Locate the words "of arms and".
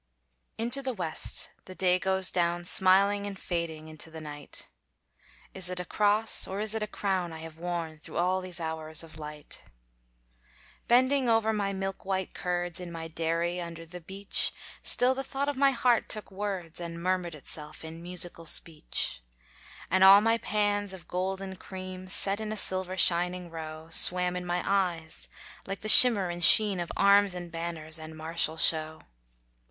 26.79-27.51